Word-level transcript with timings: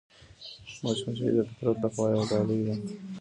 مچمچۍ 0.83 1.29
د 1.35 1.39
فطرت 1.47 1.77
له 1.83 1.87
خوا 1.93 2.05
یوه 2.11 2.25
ډالۍ 2.29 2.59
ده 2.67 2.73